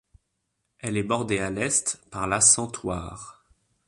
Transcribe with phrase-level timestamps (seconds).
[0.79, 3.45] Elle est bordée à l'est par la Santoire.